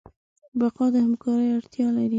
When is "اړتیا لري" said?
1.57-2.09